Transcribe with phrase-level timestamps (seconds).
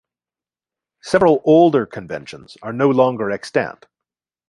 [1.03, 3.85] Several older conventions are no longer extant.